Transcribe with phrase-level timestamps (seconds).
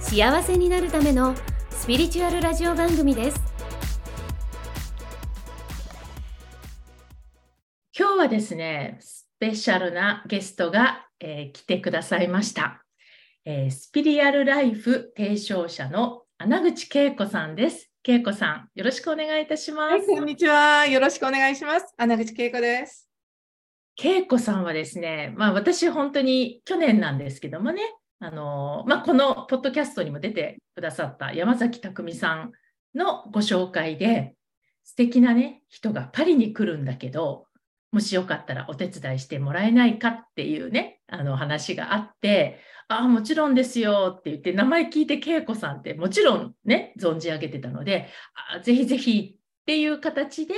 [0.00, 1.34] 幸せになるための
[1.70, 3.40] スピリチュアルラジオ番組です。
[7.96, 12.82] 今日はですねスペシャルなゲストが、えー、来てくださいました、
[13.44, 17.90] えー、スピリアルライフ提唱者の穴口恵子さんです。
[18.02, 20.86] 恵子さんよろしくお願いいたします、はい、こんにちは。
[20.86, 21.94] よろしくお願いします。
[21.98, 23.06] 穴口恵子です。
[24.02, 27.82] 恵子さんはですね、まあ私本当に去年なんですけどもね、
[28.22, 32.52] あのまあ、このポッドキャストにも出てくださった山崎匠さん
[32.94, 34.34] のご紹介で
[34.84, 37.46] 素敵なね人がパリに来るんだけど
[37.92, 48.08] もしよかったらお手伝いしてもらえないかっていうねあの話があってああもちろんですよって言って名前聞いて恵子さんってもちろんね存じ上げてたので
[48.52, 50.54] あぜひぜひっていう形で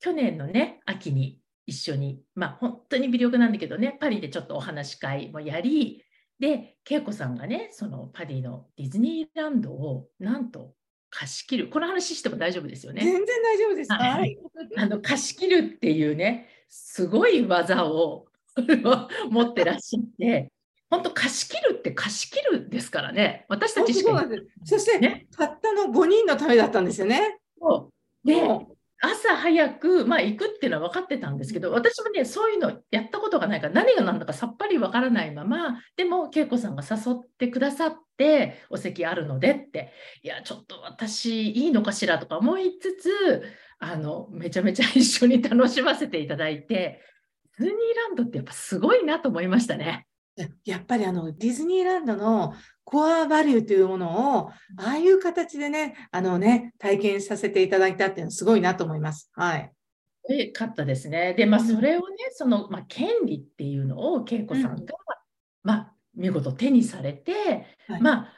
[0.00, 6.04] 去年のね秋に一緒にまあ本当に微力なんだけどねパリでちょっとお話し会もやり
[6.42, 10.74] で、恵子さんがね、そのパリのディズニーランドをなんと
[11.08, 11.68] 貸し切る。
[11.68, 13.00] この話しても大丈夫ですよね。
[13.04, 13.92] 全然大丈夫です。
[13.92, 14.36] はい。
[14.76, 18.26] あの貸し切るっていうね、すごい技を
[19.30, 20.50] 持ってらっしゃって、
[20.90, 23.46] 本当貸し切るって貸し切るですからね。
[23.48, 24.26] 私たちしか。
[24.64, 27.38] そして、ね、たったの5人のためだったんですよね。
[27.56, 27.88] そ
[28.24, 28.42] うで、
[29.04, 43.42] 朝早く、まあ、行くっていうのは分かってたんですけど、私もね、そういうのやったことがないから、何が何だかさっぱり分からないまま、でも、恵子さんが誘ってくださって、お席あるのでって、いや、ちょっと私、いいのかしらとか思いつつ、
[43.80, 47.00] あの、めちゃめちゃ一緒に楽しませていただいて、
[47.58, 50.06] ディズニーランドってやっぱすごいなと思いましたね。
[50.64, 52.54] やっぱりあのディズニーランドの
[52.84, 59.30] コアバリューというものを、ああいう形でね、あのね、体験させていただいたっていうのはすごいなと思います。
[59.34, 59.72] はい。
[60.28, 61.34] で、かったですね。
[61.34, 64.86] で、まあ、それをね、その、まあ、権利っていうのを恵子さんが、うん、
[65.62, 68.32] まあ、見事手にされて、はい、まあ、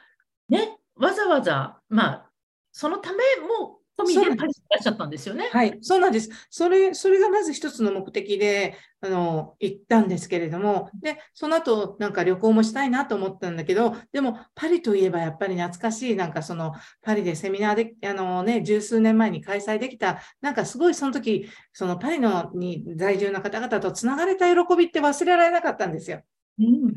[0.49, 2.31] ね、わざわざ、まあ、
[2.72, 3.19] そのため
[3.59, 5.49] も込みでパリにいらっしゃったんですよね。
[5.53, 6.31] はい、そうなんです。
[6.50, 16.72] それ、それがまず一つの目的で、あの、行ったんですけれども、で、その後、なんか旅行もしたいなと思ったんだけど、でも、パリといえばやっぱり懐かしい、なんかその、
[17.03, 26.22] パリでセミナーで、あのね、十数年前に開催できた、なんかすごいその時、そのパリのに在住の方々とつながれた喜びって忘れられなかったんですよ。
[26.59, 26.94] うん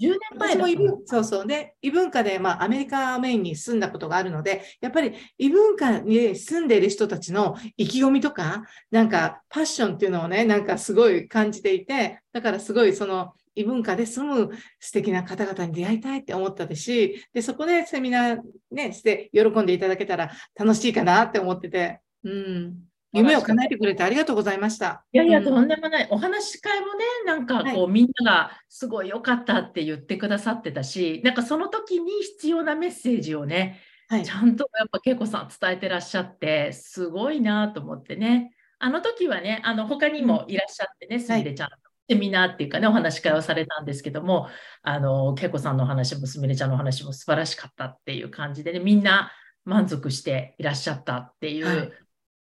[0.00, 1.46] 10年前も異文そうそう。
[1.46, 18.38] で、異文化で、まあ、アメリカメインに住んだことがあるので、やっぱり異文化に住んでいる人たちの意気込みとか、なんかパッションっていうのをね、なんかすごい感じていて、だからすごいその異文化で住む素敵な方々に出会いたいって思ったですし、で、そこでセミナー
[18.70, 22.89] ね、して喜んでいただけたら楽しいかなって思ってて、うん。
[23.12, 25.04] 夢を叶えてくれてありがとうございました。
[25.12, 26.08] いやいや、とんでもない。
[26.10, 38.54] お話し会もね、なんかこう、はい、みんながすごい良かったって言ってくださってたし、なんかその時に必要なメッセージをね、はい、ちゃんとやっぱ恵子さん伝えてらっしゃって、すごいなと思ってね。
[38.78, 41.68] あの時はね、あの他にもいらっしゃってね、すみれちゃん
[42.08, 44.48] セミナーっていうかね、お話し会をされたんですけども、
[44.82, 49.30] あの、恵子さんの話もすみれちゃんの話も素晴らしかったっていう感じでね、みんな
[49.64, 51.92] 満足していらっしゃったっていう、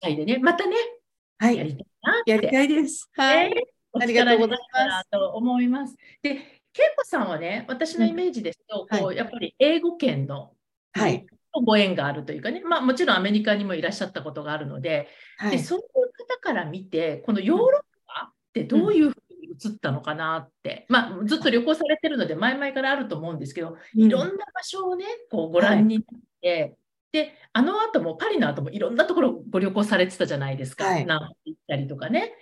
[0.00, 0.76] 回でね、またね、
[1.38, 3.08] はい、やりたいなやりたいです。
[3.14, 3.54] はい。
[4.00, 5.10] ありがとうございます。
[5.10, 5.96] と思います。
[6.22, 6.36] で、恵
[6.96, 10.52] 子さんはね、私のイメージですと、こう、やっぱり英語圏の、
[10.92, 11.26] はい、
[11.64, 15.08] ご縁があるというかね、まあ、もちろんアメリカにもいらっしゃったことがあるので、
[15.38, 15.84] はい、でそういう
[16.28, 26.04] 方から見て、このヨーロッパってどういうふうに映ったのかなって、うん、まあ、ずっと旅行されてるので、前々からあると思うんですけど、いろんな場所をね、こうご覧になっ
[26.40, 26.76] て、
[27.18, 30.84] で、あの後も、パリの後もいろんなところご旅行されてたじゃないですか。
[30.84, 32.32] はい、南行ったりとかね。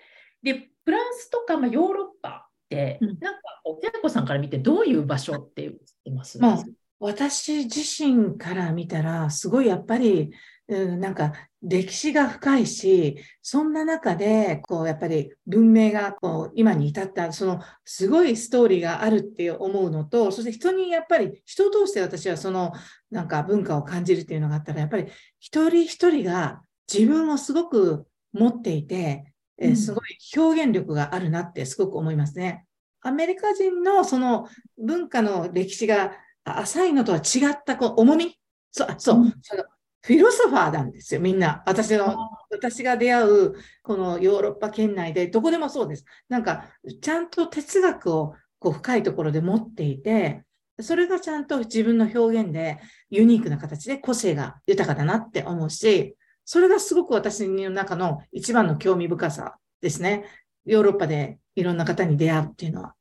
[0.43, 5.75] で、フランスとか、まあ、ヨーロッパって、うん、なんか、おき子さんから見てどういう場所って言っ
[6.05, 6.65] てます、まあ、
[7.01, 10.31] 私自身から見たら、すごいやっぱり、
[10.69, 11.33] うん、なんか
[11.63, 22.73] 歴史が深いし、そんな中で、こう、やっぱり文明が、こう、今に至った、その、すごいストーリーがあるって思うのと、そして人にやっぱり、人を通して私はその、
[23.11, 25.07] なんか文化を感じるっていうのがあったら、やっぱり
[25.39, 32.67] 一人一人が自分をすごく持っていて、えー、すごい表現力があるなってすごく思いますね。
[33.01, 34.49] アメリカ人のその
[34.79, 36.13] 文化の歴史が
[36.45, 38.39] 浅いのとは違ったこう重み。
[38.73, 39.35] そう、そう、うん。
[39.43, 39.65] その
[40.07, 41.65] フィロソファーなんですよ、みんな。
[41.67, 42.17] 私の、
[42.49, 46.05] 私が出会う、このヨーロッパ圏内で、どこでもそうです。
[46.29, 46.71] なんか、
[47.03, 50.45] ちゃんと哲学をこう深いところで持っていて、
[50.79, 52.79] それがちゃんと自分の表現で
[53.11, 60.25] ユニークな形で個性が豊かだなって思うし、それがすごく私の中の一番の興味深さですね。
[60.67, 62.95] ヨーロッパでいろんな方に出会うっていうのは。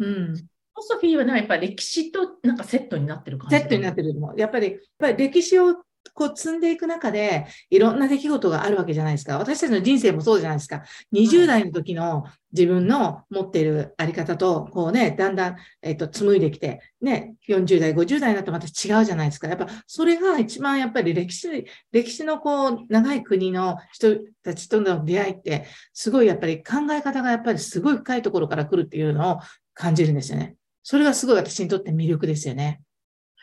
[0.00, 0.34] うん。
[0.34, 0.44] フィ
[0.74, 3.56] ロソフィーはなんかやっぱり歴史となんかセットになってる感じ。
[3.56, 4.40] セットになってると思う。
[4.40, 5.76] やっぱり、やっぱり歴史を
[6.14, 9.38] こう積んでいく中で、いろんな出来事があるわけじゃないですか。
[9.38, 10.82] 私たちの人生もそうじゃないですか。
[11.12, 19.48] 20代の時の自分の持っているあり方と、こうね、だんだん、えっと、紡いできて、ね、40代、50代になってまた違うじゃないですか。
[19.48, 29.40] やっぱ、それが一番やっぱり歴史、歴史のこう、長い国の人たちとの出会いって、すごいやっぱり考え方がやっぱりすごい深いところから来るっていうのを
[29.74, 30.56] 感じるんですよね。
[30.82, 32.80] それがすごい私にとって魅力ですよね。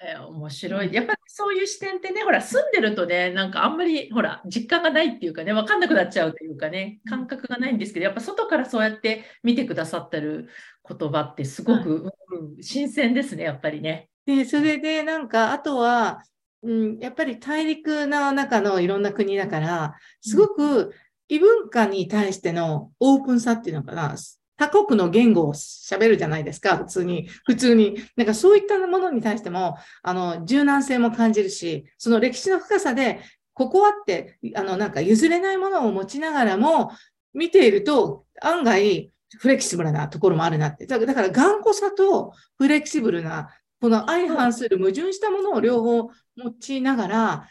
[0.07, 0.93] えー面白い。
[0.93, 10.49] やっぱりそういう視点ってね、ほら、住んでるとね、なんかあんまり、ほら、実感がないっていうかね、わかんなくなっちゃうというかね、感覚がないんですけど、やっぱ外からそうやって見てくださってる
[10.87, 14.09] 言葉ってすごく、うん新鮮ですね、やっぱりね。
[14.25, 16.21] で、それでなんか、あとは、
[16.61, 20.93] うん、やっぱり大陸の中のいろんな国だから、すごく
[21.27, 24.15] 異文化に対してのオープンさっていうのかな、
[24.57, 27.27] 他国の言語を喋るじゃないですか、普通に。
[27.45, 27.97] 普通に。
[28.15, 33.21] なんかそういったものに対しても、あの、柔軟性も感じるし、その歴史の深さで、
[33.53, 36.91] ここはって、あの、なんか譲れないものを持ちながらも、
[37.33, 40.85] 見ていると、案外、フレキシブルなところもあるなって。
[40.87, 43.49] だから、頑固さとフレキシブルな、
[43.81, 47.49] この相反する矛盾したものを両方持ちながら、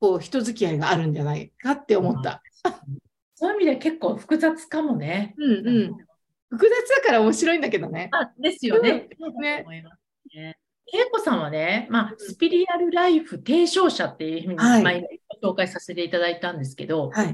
[0.00, 2.42] こう、人付き合いがあるんじゃないかって思った。
[3.34, 5.34] そういう意味で結構複雑かもね。
[5.38, 5.96] うんうん。
[6.52, 8.10] 複雑だから面白いんだけどね。
[8.12, 9.08] あ、ですよね。
[9.18, 9.64] うんね
[10.34, 10.58] ね。
[10.92, 15.08] 恵子さんはね、まあ、スピリアルライフ提唱者っていうふうに、はいまあ今
[15.40, 17.28] ご紹介させていただいたんですけど、はい。
[17.28, 17.30] ス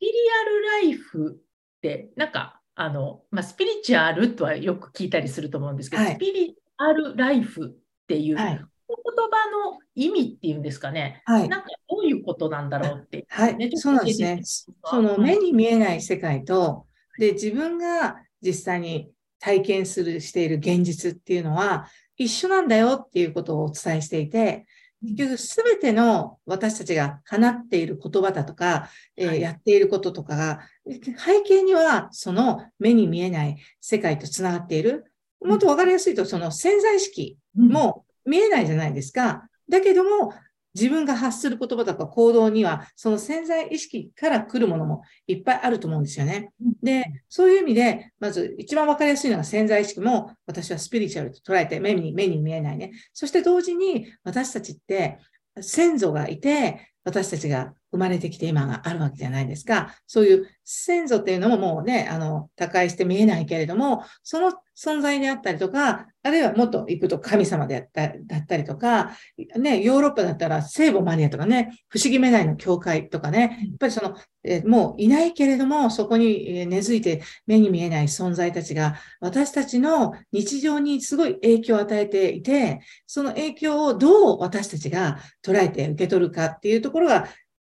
[0.00, 0.12] ピリ
[0.42, 8.56] アルライフって、なんか、あの、まあ、スピリチュアルとはよく聞いたりすると思うんですけど、はいスピリアルライフっていう言はい。
[8.56, 11.48] 葉の意味っていうんですかね、はい。
[11.48, 13.26] なんかどういうことなんだろうって。
[13.28, 14.40] はいねちょっとそうなんですね
[14.84, 16.86] そのうん目に見えない世界と、
[17.18, 24.66] で、自分が実際に体験する、している現実っていうのは一緒なんだよっていうことをお伝えしていて、
[25.02, 35.12] 結局すべての私たちが放っている言葉だとか、えーはいやっていることとかが、背景にはその目に見えない世界とつながっている。
[35.40, 39.48] もっとわかりやすいと、その潜在意識うんもう見えないじゃないですか。
[39.68, 40.32] だけども、
[40.74, 46.50] 自分が発する言葉とか行動には、その潜在意識から来るものもいっぱいあると思うんですよね。
[46.82, 52.92] で、そういう意味で、まず一番わかりやすいのが潜在意識も、私はスピリチュアルと捉えて、目に、目に見えないね。
[53.12, 55.18] そして同時に、私たちって、
[55.60, 59.94] 先祖がいて、私たちが生まれてきて今があるわけじゃないですか。
[60.06, 69.12] そういう先祖っていうのももうね、あの、他界して見えないけれども、その存在であったりとか、あるいはもっと行くと神様であっただったりとか、
[69.56, 74.14] ね、ヨーロッパだったら聖母マリアとかね、不思議めないの教会とかね、やっぱりその、
[74.44, 87.26] えーもういないけれども、そこにえー根付いて目に見えない存在たちが、私たちの日常にすごい影響を与えていて、その影響をどう私たちが捉えて受け取るかっていうところが、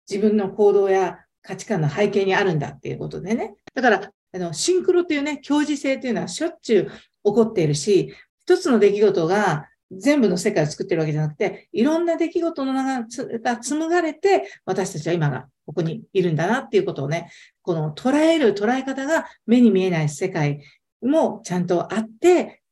[0.08, 3.54] 自分の行動や価値観の背景にあるんだっていうことでね。
[3.74, 6.90] だから、あの、シンクロっていうね、共時性っていうのはしょっちゅう起
[7.22, 13.06] こっているし、一つの出来事が全部の世界を作ってるわけじゃなくて、いろんな出来事の中
[13.38, 17.30] が紡がれて、私たちは今がここにいるんだなっていうことをね、
[17.62, 20.62] この捉える捉え方が目に見えない世界
[21.00, 22.62] もちゃんとあって、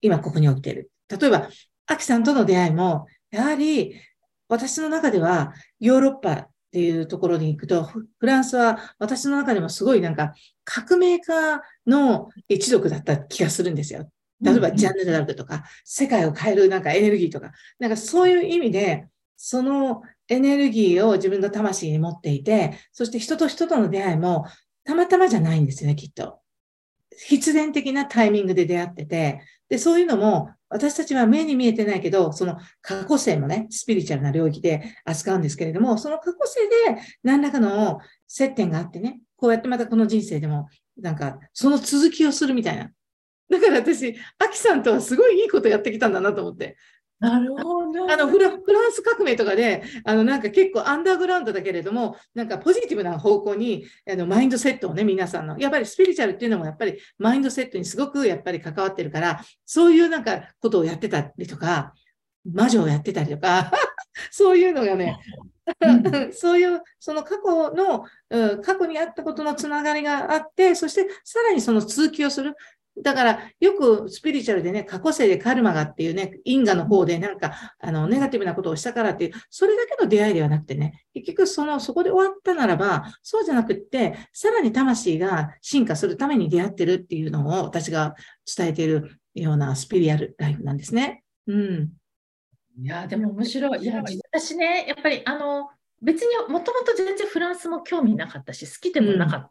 [0.00, 0.90] 今ここに起きている。
[1.08, 1.48] 例えば、
[1.86, 4.00] アキさんとの出会いも、やはり
[4.48, 14.10] 私の中ではヨーロッパっていうところに行くと、フフランスは私の中でもすごいなんか革命家の一族だった気がするんですよ。
[14.42, 24.44] 例えばジャンヌ・ダルクとか、世界を変えるなんかエネルギーとか、なんかそういう意味で、そのエネルギーを自分の魂に持っていて、そして人と人との出会いも
[24.82, 26.40] たまたまじゃないんですよね、きっと。
[27.28, 29.42] 必然的なタイミングで出会ってて、
[29.74, 36.60] で、そういうのも私たちは目に見えてないけど、その過去性もね、スピリチュアルな領域で扱うんですけれども、その過去性
[36.94, 42.88] で何らかの接点があってね、こうやってまたこの人生でも、なんか、その続きをするみたいな。
[43.50, 46.76] だから私、アキさんとはすごいいいことやってきたんだなと思って。
[47.24, 48.12] なるほど。
[48.12, 48.60] あのフラ、ン
[48.92, 61.94] ス革命とかで、あの、なんか結構アンダーグラウンドだけれども、なんかポジティブな方向に、あの、マインドセットをね、皆さんの、やっぱりスピリチュアルっていうのもやっぱりマインドセットにすごくやっぱり関わってるから、そういうなんかことをやってたりとか、
[62.44, 63.72] 魔女をやってたりとか、
[64.30, 65.18] そういうのがね、
[66.32, 72.54] そういう、その過去の、うん、過去にあったことのつながりがあって、そしてさらにその続きをする。
[73.02, 88.14] だから、よくスピリチュアルでね、過去世でカルマがっていうね、因果の方でなんか、あの、ネガティブなことをしたからっていう、それだけの出会いではなくてね、結局その、そこで終わったならば、そうじゃなくって、さらに魂が進化するために出会ってるっていうのを私が
[88.56, 91.24] 伝えているようなスピリアルライフなんですね。
[91.48, 91.90] うん。
[92.78, 93.82] いや、でも面白い。
[93.82, 95.68] いや、私ね、やっぱり、あの、
[96.02, 99.44] 別にもともと全然フランスも興味なかったし、好きでもなかった。
[99.44, 99.48] うん、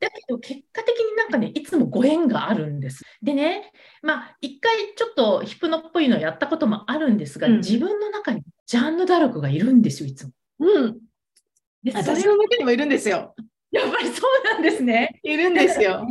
[0.00, 3.04] だけど結果的になんかねいつもご縁があるんです。
[3.22, 10.32] でねまあ一回ちょっとヒプノっぽいのやったこともあるんですが、うん、自分の中にジャンヌ・ダルクがいるんですよいつも。
[10.60, 10.98] うん。
[11.82, 13.34] で私の中にもいるんですよ。
[13.70, 15.20] やっぱりそうなんですね。
[15.22, 16.06] いるんですよ。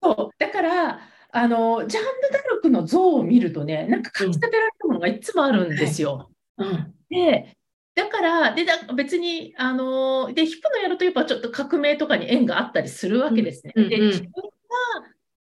[0.00, 6.30] そうだからあのジャンヌ・ダルクの像を見るとねなんか感じ立てられるものがいつもあるんですよ。
[6.58, 7.57] うん、で
[7.98, 13.72] だから、で、だ別に、あの、で、ヒプのやるとやっぱちょっと革命とかに縁があったりするわけですね。
[13.74, 14.38] うんうん、で、自分が、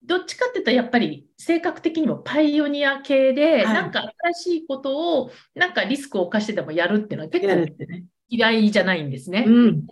[0.03, 4.01] どっちかっていうと、やっぱり性格的にもパイオニア系で、はい、なんか
[4.33, 7.85] 新しいことを、なんかリスクを冒してでもやるっていうのは結構
[8.27, 9.45] 嫌いじゃないんですね。
[9.47, 9.85] うんうん、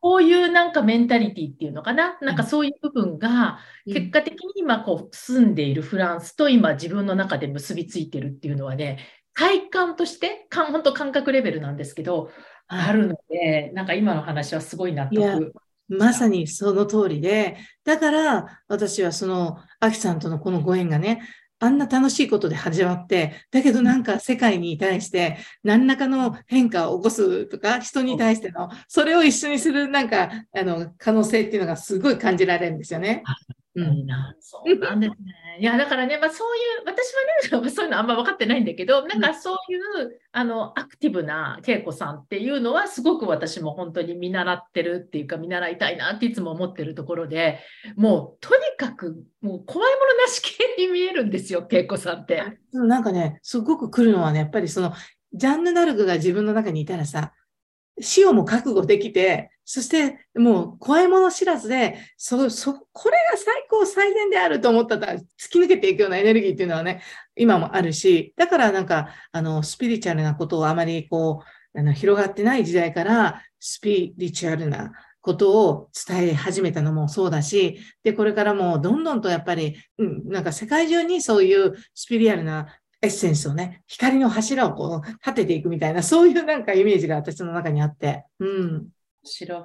[0.00, 9.00] こういうなんかメンタリティっていうのかな、なんかそういう部分が、結果的に今こう住んでいるフランスと今自分の中で結びついてるっていうのはね、
[9.34, 12.30] 体感として、本当感覚レベルなんですけど、
[12.66, 15.52] あるので、なんか今の話はすごい納得。
[15.88, 21.22] まさにその通りで、だから私はその、アキさんとのこのご縁がね、
[21.60, 33.22] あんな楽しいことで始まって、だけどなんか世界に対して何らかの変化を起こすとか、人に対しての、それを一緒にするなんか、あの、可能性っていうのがすごい感じられるんですよね。
[33.76, 34.06] うん、
[34.38, 35.58] そうなんですね。
[35.58, 37.12] いや、だからね、まあ、そういう、私
[37.52, 47.58] はね、 そういうのあんま分かってないんだけど、なんかそういう、あの、アクティブな恵子さんっていうのは、すごく私も本当に見習ってるっていうか、見習いたいなっていつも思ってるところで、
[47.96, 52.44] もう、とにかく、もう怖いものなし系に見えるんですよ、恵子さんって。
[52.72, 54.92] なんかね、すごく来るのはね、やっぱりその、
[55.32, 57.32] ジャンヌ・ダルクが自分の中にいたらさ、
[58.00, 67.02] 死をも覚悟できて、そしてもう怖いもの知らずで、そ、そ、これが最高最善であると思ったら突き抜けていくようなエネルギーっていうのはね、
[67.36, 71.42] 今もあるし、だからなんか、あの、スピリチュアルなことをあまりこ
[71.74, 88.24] う、あの、広がってない時代から、スピリチュアルなことを伝え始めたのもそうだし、で、これからもどんどんとやっぱり、うん、なんか世界中にそういうスピリアルなエッセンスをね、光の柱をこう立てていくみたいな、そういうなんかイメージが私の中にあって。
[88.38, 88.88] うん。
[89.22, 89.64] 白